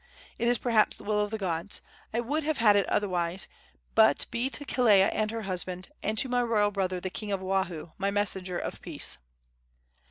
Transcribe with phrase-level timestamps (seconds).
[0.39, 1.83] It is perhaps the will of the gods.
[2.11, 3.47] I would have had it otherwise;
[3.93, 7.43] but be to Kelea and her husband, and to my royal brother the king of
[7.43, 9.19] Oahu, my messenger of peace."